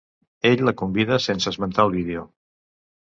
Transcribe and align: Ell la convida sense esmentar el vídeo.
Ell 0.51 0.63
la 0.69 0.73
convida 0.79 1.19
sense 1.25 1.49
esmentar 1.53 1.85
el 1.87 1.93
vídeo. 1.99 2.25